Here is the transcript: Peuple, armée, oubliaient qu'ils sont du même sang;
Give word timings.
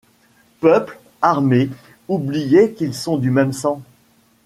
Peuple, 0.61 0.97
armée, 1.21 1.69
oubliaient 2.07 2.71
qu'ils 2.71 2.95
sont 2.95 3.17
du 3.17 3.29
même 3.29 3.53
sang; 3.53 3.83